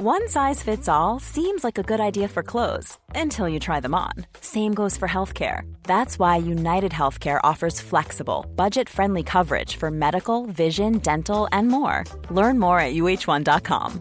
[0.00, 3.96] One size fits all seems like a good idea for clothes until you try them
[3.96, 4.12] on.
[4.40, 5.62] Same goes for healthcare.
[5.82, 12.04] That's why United Healthcare offers flexible, budget friendly coverage for medical, vision, dental, and more.
[12.30, 14.00] Learn more at uh1.com.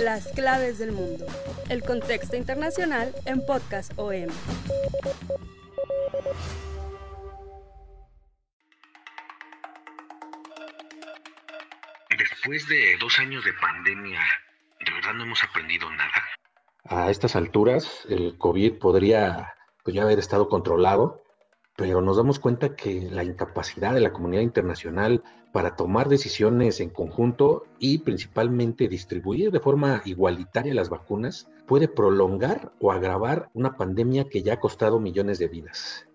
[0.00, 1.26] Las claves del mundo.
[1.68, 4.32] El contexto internacional en Podcast OM.
[12.46, 14.20] Después de dos años de pandemia,
[14.78, 16.22] ¿de verdad no hemos aprendido nada?
[16.84, 21.24] A estas alturas, el COVID podría pues, ya haber estado controlado,
[21.74, 26.90] pero nos damos cuenta que la incapacidad de la comunidad internacional para tomar decisiones en
[26.90, 34.28] conjunto y principalmente distribuir de forma igualitaria las vacunas puede prolongar o agravar una pandemia
[34.28, 36.06] que ya ha costado millones de vidas.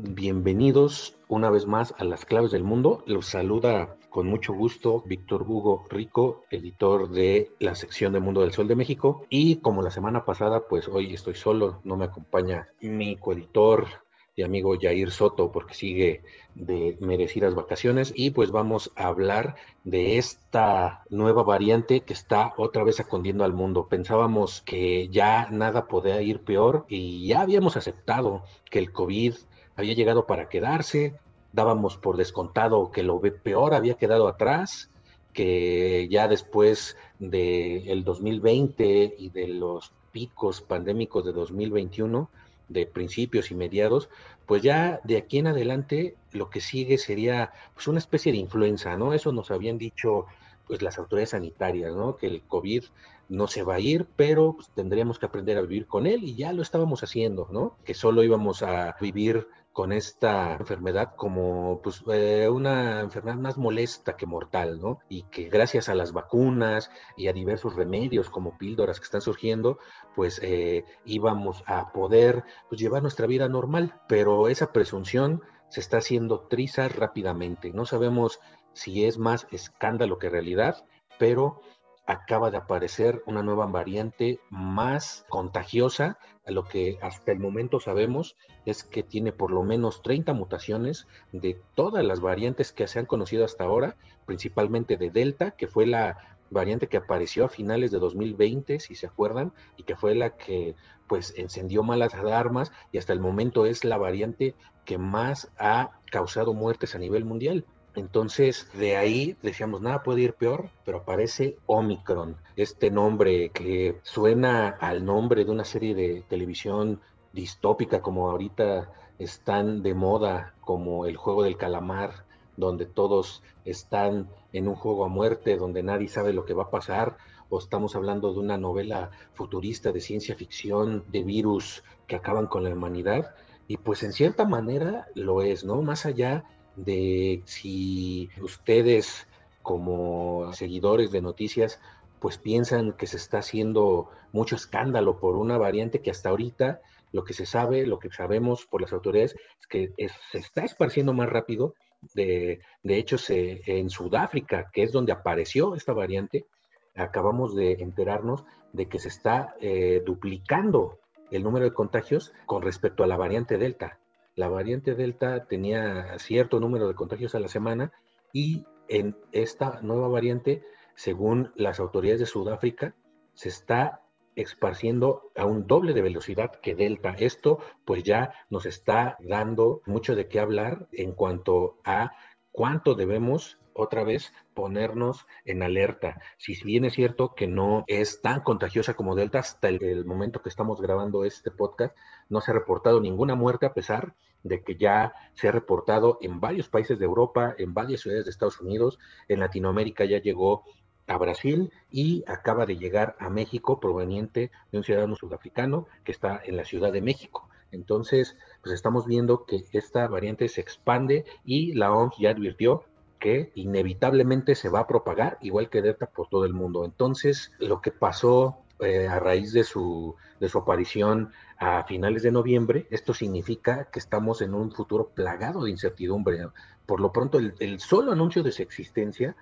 [0.00, 3.02] Bienvenidos una vez más a las claves del mundo.
[3.06, 8.52] Los saluda con mucho gusto Víctor Hugo Rico, editor de la sección de Mundo del
[8.52, 9.26] Sol de México.
[9.28, 13.88] Y como la semana pasada, pues hoy estoy solo, no me acompaña mi coeditor
[14.36, 16.22] y amigo Jair Soto porque sigue
[16.54, 22.84] de merecidas vacaciones y pues vamos a hablar de esta nueva variante que está otra
[22.84, 23.88] vez acondiendo al mundo.
[23.88, 29.34] Pensábamos que ya nada podía ir peor y ya habíamos aceptado que el COVID
[29.78, 31.14] había llegado para quedarse,
[31.52, 34.90] dábamos por descontado que lo peor había quedado atrás,
[35.32, 42.28] que ya después del 2020 y de los picos pandémicos de 2021,
[42.68, 44.08] de principios y mediados,
[44.46, 48.96] pues ya de aquí en adelante lo que sigue sería pues una especie de influenza,
[48.96, 49.14] ¿no?
[49.14, 50.26] Eso nos habían dicho
[50.66, 52.16] pues las autoridades sanitarias, ¿no?
[52.16, 52.82] Que el COVID
[53.28, 56.34] no se va a ir, pero pues, tendríamos que aprender a vivir con él y
[56.34, 57.76] ya lo estábamos haciendo, ¿no?
[57.84, 59.46] Que solo íbamos a vivir
[59.78, 64.98] con esta enfermedad como pues, eh, una enfermedad más molesta que mortal, ¿no?
[65.08, 69.78] Y que gracias a las vacunas y a diversos remedios como píldoras que están surgiendo,
[70.16, 75.98] pues eh, íbamos a poder pues, llevar nuestra vida normal, pero esa presunción se está
[75.98, 77.70] haciendo triza rápidamente.
[77.72, 78.40] No sabemos
[78.72, 80.86] si es más escándalo que realidad,
[81.20, 81.60] pero
[82.08, 86.18] acaba de aparecer una nueva variante más contagiosa.
[86.46, 91.60] Lo que hasta el momento sabemos es que tiene por lo menos 30 mutaciones de
[91.74, 96.38] todas las variantes que se han conocido hasta ahora, principalmente de Delta, que fue la
[96.48, 100.76] variante que apareció a finales de 2020, si se acuerdan, y que fue la que
[101.08, 104.54] pues encendió malas alarmas y hasta el momento es la variante
[104.86, 107.66] que más ha causado muertes a nivel mundial.
[107.98, 114.68] Entonces, de ahí decíamos, nada puede ir peor, pero aparece Omicron, este nombre que suena
[114.68, 117.00] al nombre de una serie de televisión
[117.32, 122.24] distópica como ahorita están de moda, como el juego del calamar,
[122.56, 126.70] donde todos están en un juego a muerte, donde nadie sabe lo que va a
[126.70, 127.16] pasar,
[127.50, 132.62] o estamos hablando de una novela futurista de ciencia ficción, de virus que acaban con
[132.62, 133.34] la humanidad,
[133.66, 135.82] y pues en cierta manera lo es, ¿no?
[135.82, 136.44] Más allá
[136.84, 139.26] de si ustedes
[139.62, 141.80] como seguidores de noticias
[142.20, 146.80] pues piensan que se está haciendo mucho escándalo por una variante que hasta ahorita
[147.12, 149.92] lo que se sabe, lo que sabemos por las autoridades es que
[150.30, 151.74] se está esparciendo más rápido.
[152.14, 156.46] De, hecho, se, en Sudáfrica, que es donde apareció esta variante,
[156.94, 160.98] acabamos de enterarnos de que se está eh, duplicando
[161.30, 163.98] el número de contagios con respecto a la variante Delta
[164.38, 167.90] la variante Delta tenía cierto número de contagios a la semana
[168.32, 170.62] y en esta nueva variante,
[170.94, 172.94] según las autoridades de Sudáfrica,
[173.34, 174.00] se está
[174.36, 177.16] esparciendo a un doble de velocidad que Delta.
[177.18, 182.12] Esto pues ya nos está dando mucho de qué hablar en cuanto a
[182.52, 186.20] cuánto debemos otra vez ponernos en alerta.
[186.36, 190.48] Si bien es cierto que no es tan contagiosa como Delta, hasta el, momento que
[190.48, 191.96] estamos grabando este podcast,
[192.28, 196.40] no se ha reportado ninguna muerte a pesar de que ya se ha reportado en
[196.40, 200.64] varios países de Europa, en varias ciudades de Estados Unidos, en Latinoamérica ya llegó
[201.06, 206.40] a Brasil y acaba de llegar a México proveniente de un ciudadano sudafricano que está
[206.44, 207.48] en la Ciudad de México.
[207.70, 212.84] Entonces, pues estamos viendo que esta variante se expande y la OMS ya advirtió
[213.18, 216.84] que inevitablemente se va a propagar, igual que Delta, por todo el mundo.
[216.84, 222.30] Entonces, lo que pasó eh, a raíz de su, de su aparición a finales de
[222.30, 226.46] noviembre, esto significa que estamos en un futuro plagado de incertidumbre.
[226.86, 229.36] Por lo pronto, el, el solo anuncio de su existencia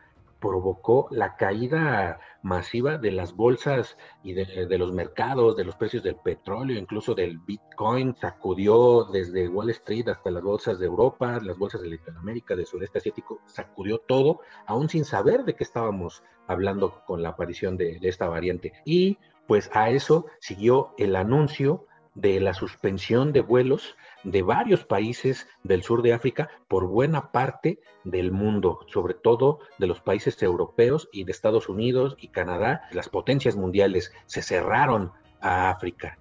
[0.46, 6.16] provocó la caída masiva de las bolsas y de, los mercados, de los precios del
[6.16, 11.82] petróleo, incluso del Bitcoin, sacudió desde Wall Street hasta las bolsas de Europa, las bolsas
[11.82, 17.22] de Latinoamérica, del sureste asiático, sacudió todo, aún sin saber de qué estábamos hablando con
[17.22, 18.72] la aparición de, de esta variante.
[18.84, 23.96] Y pues a eso siguió el anuncio de la suspensión de vuelos
[24.26, 29.86] de varios países del sur de África por buena parte del mundo, sobre todo de
[29.86, 32.82] los países europeos y de Estados Unidos y Canadá.
[32.90, 36.18] Las potencias mundiales se cerraron a África.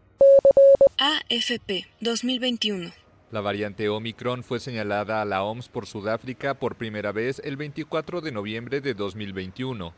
[0.97, 2.91] AFP 2021
[3.31, 8.21] la variante Omicron fue señalada a la OMS por Sudáfrica por primera vez el 24
[8.21, 9.93] de noviembre de 2021.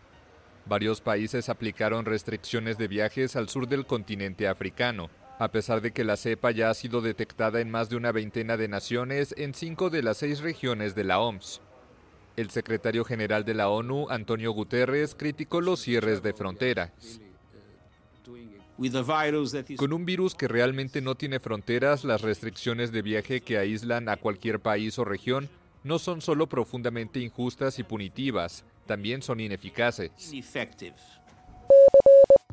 [0.66, 6.04] Varios países aplicaron restricciones de viajes al sur del continente africano a pesar de que
[6.04, 9.90] la cepa ya ha sido detectada en más de una veintena de naciones en cinco
[9.90, 11.62] de las seis regiones de la OMS.
[12.36, 16.92] El secretario general de la ONU, Antonio Guterres, criticó los cierres de fronteras.
[19.78, 24.18] Con un virus que realmente no tiene fronteras, las restricciones de viaje que aíslan a
[24.18, 25.50] cualquier país o región
[25.84, 30.12] no son solo profundamente injustas y punitivas, también son ineficaces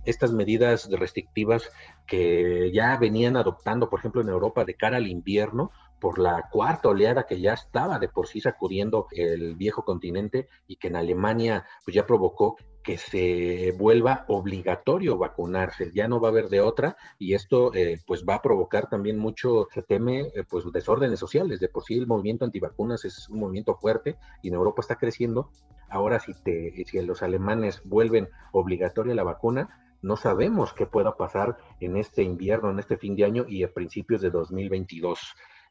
[0.04, 1.70] estas medidas restrictivas
[2.06, 5.70] que ya venían adoptando, por ejemplo, en Europa de cara al invierno,
[6.04, 10.76] por la cuarta oleada que ya estaba de por sí sacudiendo el viejo continente y
[10.76, 16.30] que en Alemania pues ya provocó que se vuelva obligatorio vacunarse, ya no va a
[16.32, 20.44] haber de otra y esto eh, pues va a provocar también mucho, se teme eh,
[20.46, 24.54] pues desórdenes sociales, de por sí el movimiento antivacunas es un movimiento fuerte y en
[24.54, 25.50] Europa está creciendo,
[25.88, 31.56] ahora si, te, si los alemanes vuelven obligatoria la vacuna, no sabemos qué pueda pasar
[31.80, 35.18] en este invierno, en este fin de año y a principios de 2022.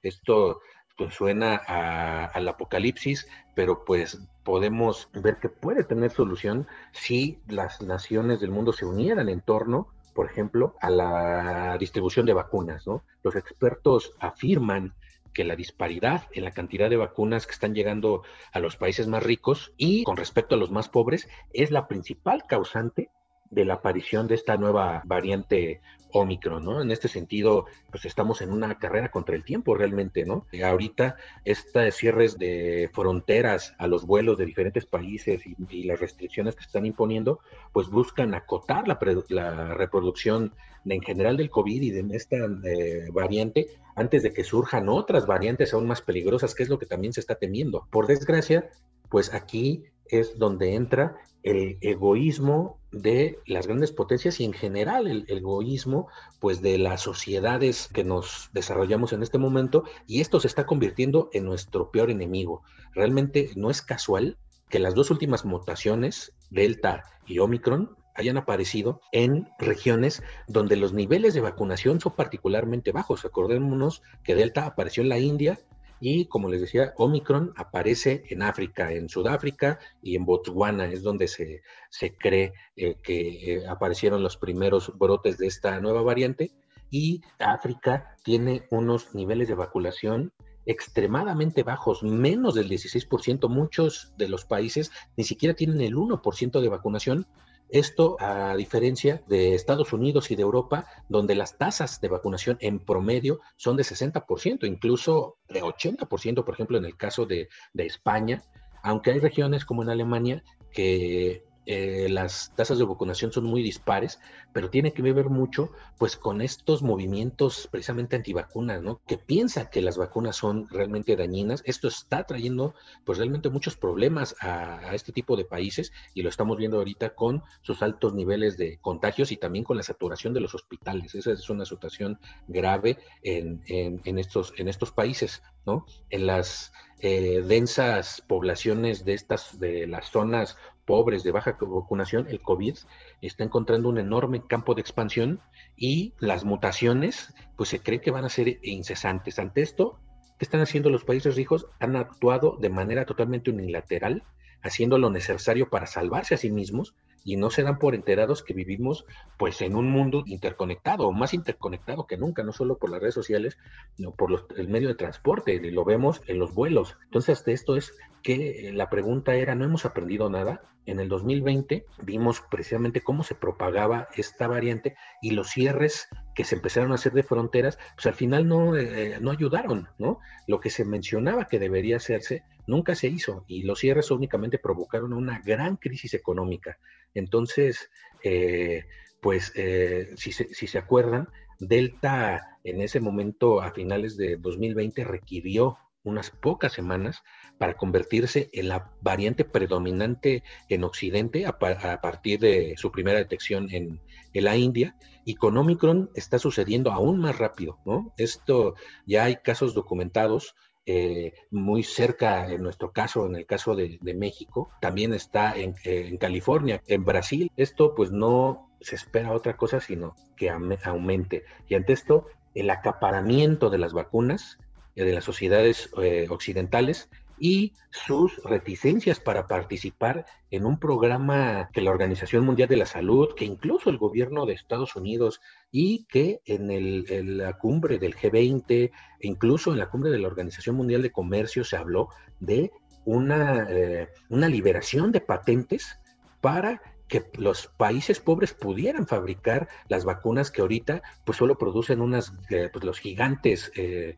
[0.02, 0.60] Esto
[0.98, 8.42] pues, suena al apocalipsis, pero pues podemos ver que puede tener solución si las naciones
[8.42, 12.86] del mundo se unieran en torno, por ejemplo, a la distribución de vacunas.
[13.24, 14.96] Los expertos afirman
[15.32, 19.22] que la disparidad en la cantidad de vacunas que están llegando a los países más
[19.22, 23.10] ricos y con respecto a los más pobres es la principal causante
[23.54, 25.82] de la aparición de esta nueva variante
[26.14, 26.82] Omicron, ¿no?
[26.82, 30.46] En este sentido, pues estamos en una carrera contra el tiempo realmente, ¿no?
[30.64, 36.62] Ahorita, estos cierres de fronteras a los vuelos de diferentes países y, las restricciones que
[36.62, 37.40] se están imponiendo,
[37.74, 40.54] pues buscan acotar la, reproducción
[40.86, 45.74] en general del COVID y de esta eh, variante antes de que surjan otras variantes
[45.74, 47.88] aún más peligrosas, que es lo que también se está temiendo.
[47.90, 48.70] Por desgracia,
[49.10, 49.84] pues aquí
[50.20, 56.08] es donde entra el egoísmo de las grandes potencias y en general el, egoísmo
[56.40, 61.30] pues de las sociedades que nos desarrollamos en este momento y esto se está convirtiendo
[61.34, 62.64] en nuestro peor enemigo.
[62.94, 64.38] Realmente no es casual
[64.70, 71.34] que las dos últimas mutaciones, Delta y Omicron, hayan aparecido en regiones donde los niveles
[71.34, 73.26] de vacunación son particularmente bajos.
[73.26, 75.60] Acordémonos que Delta apareció en la India
[76.06, 81.30] y como les decía, Omicron aparece en África, en Sudáfrica y en Botswana, es donde
[81.30, 86.52] se, se cree eh, que eh, aparecieron los primeros brotes de esta nueva variante.
[86.92, 90.34] Y África tiene unos niveles de vacunación
[90.66, 93.48] extremadamente bajos, menos del 16%.
[93.48, 97.28] Muchos de los países ni siquiera tienen el 1% de vacunación
[97.74, 102.80] esto a diferencia de Estados Unidos y de Europa, donde las tasas de vacunación en
[102.80, 108.44] promedio son de 60%, incluso de 80%, por ejemplo, en el caso de, de España,
[108.84, 114.20] aunque hay regiones como en Alemania que eh, las tasas de vacunación son muy dispares,
[114.52, 119.02] pero tiene que ver mucho pues con estos movimientos precisamente antivacunas, ¿no?
[119.08, 121.64] Que piensan que las vacunas son realmente dañinas.
[121.66, 126.58] Esto está trayendo pues realmente muchos problemas a, este tipo de países y lo estamos
[126.58, 130.56] viendo ahorita con sus altos niveles de contagios y también con la saturación de los
[130.56, 131.16] hospitales.
[131.16, 135.86] Esa es una situación grave en, en, estos, en estos países, ¿no?
[136.10, 142.42] En las eh, densas poblaciones de estas, de las zonas pobres de baja vacunación, el
[142.42, 142.78] COVID
[143.22, 145.42] está encontrando un enorme campo de expansión
[145.76, 149.40] y las mutaciones, pues se cree que van a ser incesantes.
[149.40, 150.00] Ante esto,
[150.38, 151.68] ¿qué están haciendo los países ricos?
[151.80, 154.24] Han actuado de manera totalmente unilateral,
[154.62, 158.54] haciendo lo necesario para salvarse a sí mismos y no se dan por enterados que
[158.54, 159.06] vivimos
[159.38, 163.58] pues en un mundo interconectado, más interconectado que nunca, no solo por las redes sociales,
[163.96, 166.98] sino por el medio de transporte, y lo vemos en los vuelos.
[167.06, 170.62] Entonces, esto es que la pregunta era, ¿no hemos aprendido nada?
[170.86, 176.56] En el 2020 vimos precisamente cómo se propagaba esta variante y los cierres que se
[176.56, 180.20] empezaron a hacer de fronteras, pues al final no, eh, no ayudaron, ¿no?
[180.48, 185.14] Lo que se mencionaba que debería hacerse, nunca se hizo y los cierres únicamente provocaron
[185.14, 186.78] una gran crisis económica.
[187.14, 187.90] Entonces,
[188.24, 188.86] eh,
[189.22, 195.78] pues eh, si, si se acuerdan, Delta en ese momento, a finales de 2020, requirió
[196.04, 197.24] unas pocas semanas
[197.58, 204.02] para convertirse en la variante predominante en Occidente a, partir de su primera detección en,
[204.34, 204.96] la India.
[205.26, 208.14] Y con Omicron está sucediendo aún más rápido, ¿no?
[208.18, 210.56] Esto ya hay casos documentados
[210.86, 216.18] eh, muy cerca, en nuestro caso, en el caso de, México, también está en, en,
[216.18, 217.52] California, en Brasil.
[217.56, 221.44] Esto pues no se espera otra cosa, sino que aumente.
[221.70, 224.63] Y ante esto, el acaparamiento de las vacunas eh,
[224.96, 227.10] de las sociedades eh, occidentales
[227.40, 233.34] y sus reticencias para participar en un programa que la Organización Mundial de la Salud,
[233.36, 238.92] que incluso el gobierno de Estados Unidos y que en, la cumbre del G20, e
[239.22, 242.10] incluso en la cumbre de la Organización Mundial de Comercio se habló
[242.40, 242.72] de
[243.04, 246.00] una, eh, una liberación de patentes
[246.40, 252.34] para que los países pobres pudieran fabricar las vacunas que ahorita pues solo producen unas,
[252.48, 254.18] pues los gigantes eh,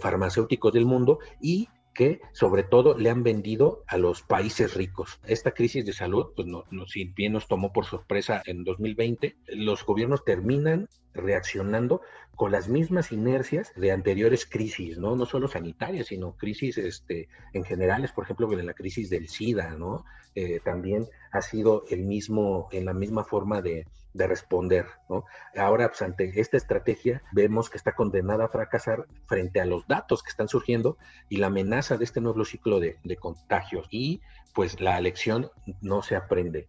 [0.00, 5.20] farmacéuticos del mundo y que sobre todo le han vendido a los países ricos.
[5.26, 9.36] Esta crisis de salud, pues no, no, si bien nos tomó por sorpresa en 2020,
[9.48, 12.02] los gobiernos terminan reaccionando
[12.36, 15.16] con las mismas inercias de anteriores crisis, ¿no?
[15.16, 19.76] No solo sanitarias, sino crisis este, en generales, por ejemplo, en la crisis del SIDA,
[19.76, 20.04] ¿no?
[20.34, 24.86] Eh, también ha sido el mismo, en la misma forma de, de responder.
[25.08, 25.24] ¿no?
[25.56, 30.22] Ahora, pues, ante esta estrategia, vemos que está condenada a fracasar frente a los datos
[30.22, 30.96] que están surgiendo
[31.28, 33.86] y la amenaza de este nuevo ciclo de, contagios.
[33.90, 34.20] Y
[34.54, 35.50] pues la lección
[35.80, 36.68] no se aprende.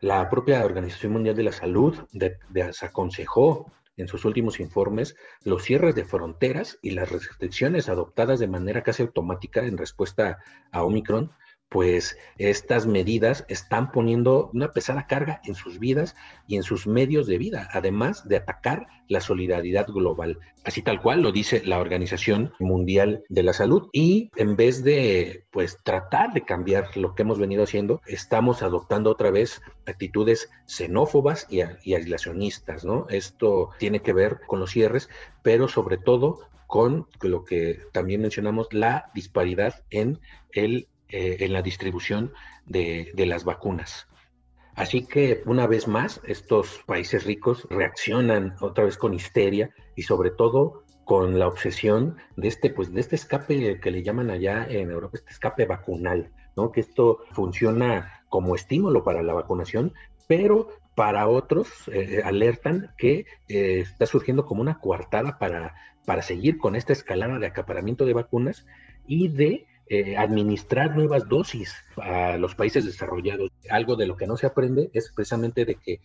[0.00, 1.96] La propia Organización Mundial de la Salud
[2.50, 8.84] desaconsejó en sus últimos informes los cierres de fronteras y las restricciones adoptadas de manera
[8.84, 10.38] casi automática en respuesta
[10.70, 11.32] a Omicron
[11.68, 17.26] pues estas medidas están poniendo una pesada carga en sus vidas y en sus medios
[17.26, 20.38] de vida, además de atacar la solidaridad global.
[20.64, 23.88] Así tal cual lo dice la Organización Mundial de la Salud.
[23.92, 29.10] Y en vez de pues tratar de cambiar lo que hemos venido haciendo, estamos adoptando
[29.10, 33.06] otra vez actitudes xenófobas y, aislacionistas, ¿no?
[33.08, 35.08] Esto tiene que ver con los cierres,
[35.42, 40.20] pero sobre todo con lo que también mencionamos, la disparidad en
[40.52, 42.32] el eh, en la distribución
[42.66, 44.08] de, las vacunas.
[44.74, 50.30] Así que una vez más, estos países ricos reaccionan otra vez con histeria y sobre
[50.30, 54.90] todo con la obsesión de este, pues, de este escape que le llaman allá en
[54.90, 56.70] Europa, este escape vacunal, ¿no?
[56.70, 59.94] Que esto funciona como estímulo para la vacunación,
[60.26, 65.74] pero para otros eh, alertan que eh, está surgiendo como una coartada para,
[66.04, 68.66] para seguir con esta escalada de acaparamiento de vacunas
[69.06, 73.50] y de eh, administrar nuevas dosis a los países desarrollados.
[73.70, 76.00] Algo de lo que no se aprende es precisamente de que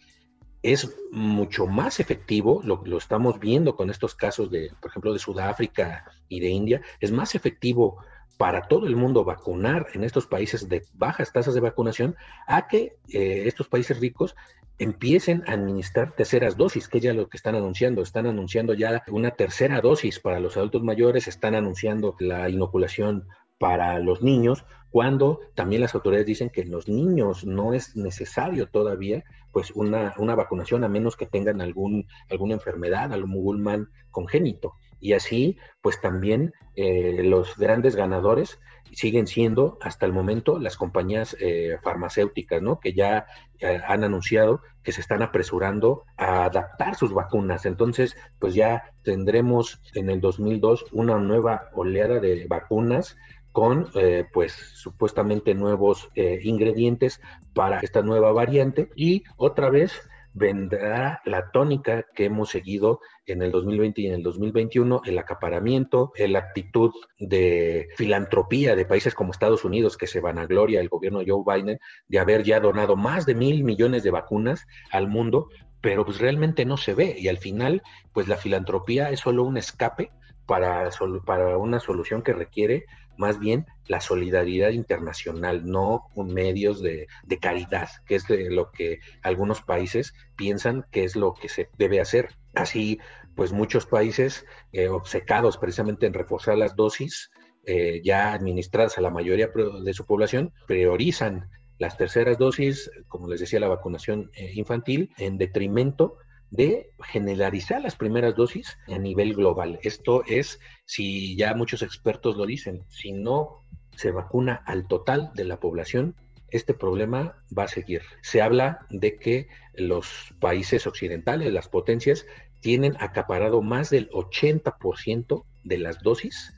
[0.62, 5.20] es mucho más efectivo, lo, lo, estamos viendo con estos casos de, por ejemplo, de
[5.20, 7.98] Sudáfrica y de India, es más efectivo
[8.38, 12.16] para todo el mundo vacunar en estos países de bajas tasas de vacunación
[12.48, 14.36] a que eh, estos países ricos
[14.80, 18.02] empiecen a administrar terceras dosis, que ya lo que están anunciando.
[18.02, 24.00] Están anunciando ya una tercera dosis para los adultos mayores, están anunciando la inoculación para
[24.00, 29.24] los niños, cuando también las autoridades dicen que en los niños no es necesario todavía
[29.52, 34.74] pues una, una vacunación a menos que tengan algún, alguna enfermedad, algún mal congénito.
[35.00, 38.60] Y así, pues también eh, los grandes ganadores
[38.94, 42.80] siguen siendo hasta el momento las compañías eh, farmacéuticas, ¿no?
[42.80, 43.26] Que ya
[43.60, 47.66] eh, han anunciado que se están apresurando a adaptar sus vacunas.
[47.66, 53.18] Entonces, pues ya tendremos en el 2002 una nueva oleada de vacunas
[53.54, 57.22] con eh, pues supuestamente nuevos eh, ingredientes
[57.54, 58.90] para esta nueva variante.
[58.96, 59.94] Y otra vez
[60.34, 66.12] vendrá la tónica que hemos seguido en el 2020 y en el 2021, el acaparamiento,
[66.18, 70.90] la actitud de filantropía de países como Estados Unidos, que se van a gloria el
[70.90, 75.08] gobierno de Joe Biden de haber ya donado más de mil millones de vacunas al
[75.08, 77.16] mundo, pero pues realmente no se ve.
[77.18, 80.12] Y al final pues la filantropía es solo un escape
[80.46, 80.90] para,
[81.26, 82.86] para una solución que requiere
[83.18, 87.08] más bien la solidaridad internacional, no con medios de,
[87.42, 92.30] caridad, que es lo que algunos países piensan que es lo que se debe hacer.
[92.54, 93.00] Así,
[93.36, 97.32] pues muchos países eh, obcecados precisamente en reforzar las dosis
[97.66, 99.50] eh, ya administradas a la mayoría
[99.84, 105.38] de su población, priorizan las terceras dosis, como les decía, la vacunación eh, infantil, en
[105.38, 106.18] detrimento
[106.54, 109.80] de generalizar las primeras dosis a nivel global.
[109.82, 113.64] Esto es, si ya muchos expertos lo dicen, si no
[113.96, 116.16] se vacuna al total de la población,
[116.52, 118.04] este problema va a seguir.
[118.22, 122.28] Se habla de que los países occidentales, las potencias,
[122.60, 126.54] tienen acaparado más del 80% de las dosis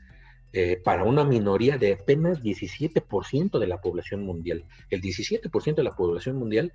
[0.51, 4.65] eh, para una minoría de apenas 17% de la población mundial.
[4.89, 6.73] El 17% de la población mundial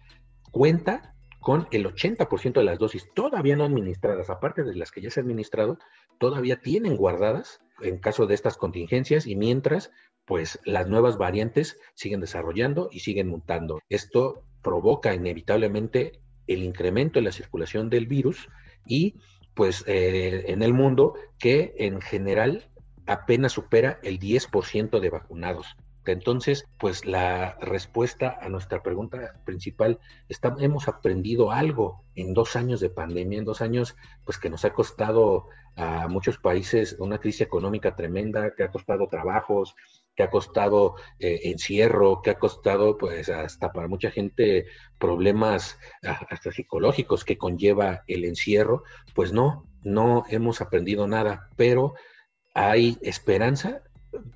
[0.50, 5.10] cuenta con el 80% de las dosis todavía no administradas, aparte de las que ya
[5.10, 5.78] se han administrado,
[6.18, 9.90] todavía tienen guardadas en caso de estas contingencias y mientras,
[10.26, 13.80] pues las nuevas variantes siguen desarrollando y siguen mutando.
[13.88, 18.48] Esto provoca inevitablemente el incremento en la circulación del virus
[18.86, 19.16] y
[19.54, 22.70] pues eh, en el mundo que en general
[23.06, 25.76] apenas supera el 10% de vacunados.
[26.12, 29.98] Entonces, pues la respuesta a nuestra pregunta principal,
[30.58, 34.72] hemos aprendido algo en dos años de pandemia, en dos años, pues que nos ha
[34.72, 39.74] costado a muchos países una crisis económica tremenda, que ha costado trabajos,
[40.14, 44.66] que ha costado eh, encierro, que ha costado, pues hasta para mucha gente
[44.98, 48.82] problemas ah, hasta psicológicos que conlleva el encierro,
[49.14, 51.94] pues no, no hemos aprendido nada, pero
[52.54, 53.82] hay esperanza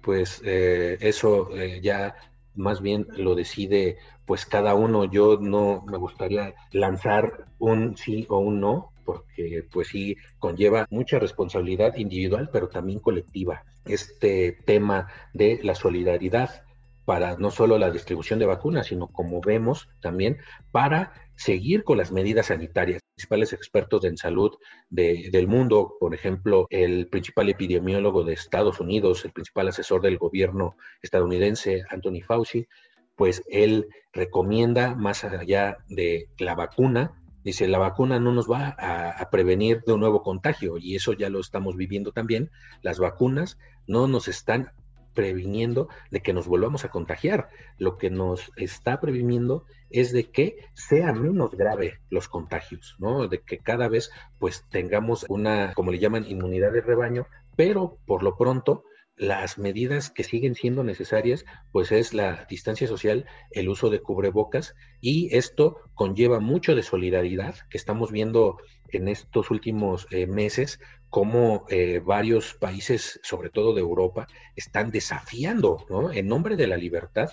[0.03, 2.15] pues eh, eso eh, ya
[2.55, 5.05] más bien lo decide pues cada uno.
[5.05, 11.19] Yo no me gustaría lanzar un sí o un no, porque pues sí conlleva mucha
[11.19, 13.65] responsabilidad individual, pero también colectiva.
[13.85, 16.64] Este tema de la solidaridad
[17.05, 20.39] para no solo la distribución de vacunas, sino como vemos también
[20.71, 23.01] para seguir con las medidas sanitarias.
[23.15, 24.53] Principales expertos en salud
[24.91, 30.77] del mundo, por ejemplo, el principal epidemiólogo de Estados Unidos, el principal asesor del gobierno
[31.01, 32.67] estadounidense, Anthony Fauci,
[33.15, 39.11] pues él recomienda más allá de la vacuna, dice, la vacuna no nos va a,
[39.11, 42.51] a, prevenir de un nuevo contagio y eso ya lo estamos viviendo también.
[42.83, 44.73] Las vacunas no nos están
[45.15, 47.49] previniendo de que nos volvamos a contagiar.
[47.79, 53.29] Lo que nos está previniendo es de que sea menos grave los contagios, ¿no?
[53.29, 58.23] De que cada vez pues tengamos una, como le llaman, inmunidad de rebaño, pero por
[58.23, 58.85] lo pronto
[59.17, 64.75] las medidas que siguen siendo necesarias, pues es la distancia social, el uso de cubrebocas
[65.01, 71.65] y esto conlleva mucho de solidaridad que estamos viendo en estos últimos eh, meses cómo
[71.69, 76.11] eh, varios países, sobre todo de Europa, están desafiando, ¿no?
[76.13, 77.31] En nombre de la libertad,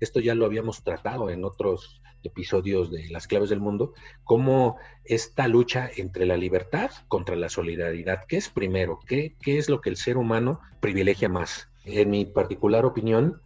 [0.00, 5.48] esto ya lo habíamos tratado en otros episodios de Las Claves del Mundo, cómo esta
[5.48, 9.00] lucha entre la libertad contra la solidaridad, ¿qué es primero?
[9.06, 11.68] ¿Qué, qué es lo que el ser humano privilegia más?
[11.84, 13.40] En mi particular opinión,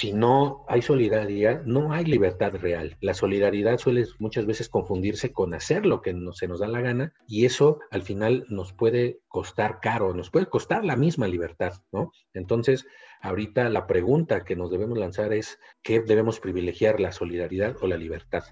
[0.00, 2.96] si no hay solidaridad, no hay libertad real.
[3.02, 7.12] La solidaridad suele muchas veces confundirse con hacer lo que se nos da la gana
[7.28, 12.12] y eso al final nos puede costar caro, nos puede costar la misma libertad, ¿no?
[12.32, 12.86] Entonces,
[13.20, 17.98] ahorita la pregunta que nos debemos lanzar es, ¿qué debemos privilegiar, la solidaridad o la
[17.98, 18.44] libertad?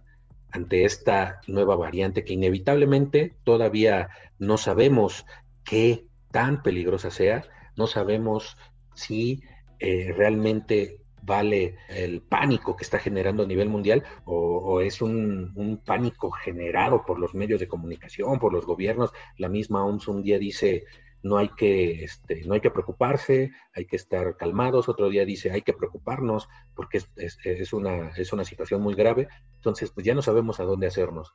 [0.51, 4.09] ante esta nueva variante que inevitablemente todavía
[4.39, 5.27] no sabemos
[5.63, 7.45] qué tan peligrosa sea,
[7.77, 8.57] no sabemos
[8.95, 9.43] si
[9.79, 16.31] eh, realmente vale el pánico que está generando a nivel mundial o, es un, pánico
[16.31, 19.13] generado por los medios de comunicación, por los gobiernos.
[19.37, 20.85] La misma OMS un día dice
[21.23, 24.89] no hay que este, no hay que preocuparse, hay que estar calmados.
[24.89, 29.29] Otro día dice hay que preocuparnos porque es, es, una es una situación muy grave.
[29.57, 31.35] Entonces pues ya no sabemos a dónde hacernos.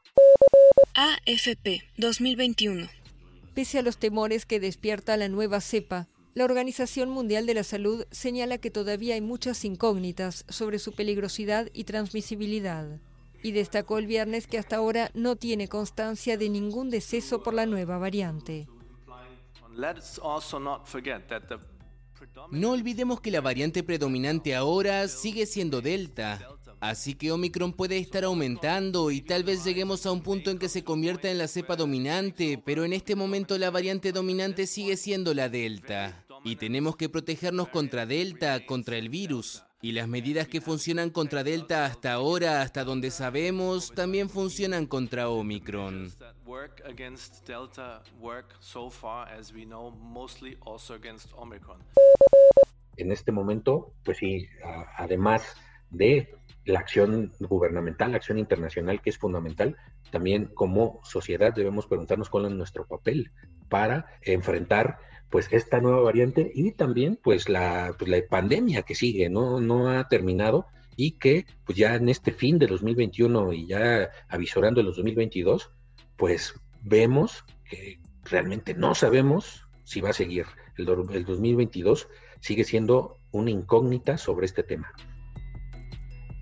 [0.95, 2.87] AFP 2021.
[3.53, 8.05] Pese a los temores que despierta la nueva cepa, la Organización Mundial de la Salud
[8.11, 12.99] señala que todavía hay muchas incógnitas sobre su peligrosidad y transmisibilidad,
[13.43, 17.65] y destacó el viernes que hasta ahora no tiene constancia de ningún deceso por la
[17.65, 18.67] nueva variante.
[22.51, 26.39] No olvidemos que la variante predominante ahora sigue siendo Delta,
[26.83, 30.67] Así que Omicron puede estar aumentando y tal vez lleguemos a un punto en que
[30.67, 35.33] se convierta en la cepa dominante, pero en este momento la variante dominante sigue siendo
[35.33, 36.25] la Delta.
[36.43, 39.63] Y tenemos que protegernos contra Delta, contra el virus.
[39.81, 45.29] Y las medidas que funcionan contra Delta hasta ahora, hasta donde sabemos, también funcionan contra
[45.29, 46.11] Omicron.
[52.97, 54.49] En este momento, pues sí,
[54.97, 55.55] además
[55.93, 59.77] de la acción gubernamental, la acción internacional que es fundamental,
[60.11, 63.31] también como sociedad debemos preguntarnos cuál es nuestro papel
[63.69, 64.97] para enfrentar
[65.29, 69.59] pues esta nueva variante y también pues la, pues, la pandemia que sigue, ¿no?
[69.59, 74.79] no ha terminado y que pues ya en este fin de 2021 y ya avisorando
[74.79, 75.71] el 2022,
[76.17, 76.53] pues
[76.83, 80.45] vemos que realmente no sabemos si va a seguir
[80.77, 82.07] el, el 2022
[82.39, 84.91] sigue siendo una incógnita sobre este tema.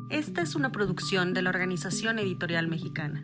[0.09, 3.23] Esta es una producción de la Organización Editorial Mexicana.